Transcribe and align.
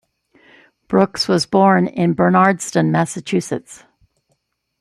Brooks 0.87 1.27
was 1.27 1.45
born 1.45 1.85
in 1.85 2.15
Bernardston, 2.15 2.89
Massachusetts. 2.89 3.83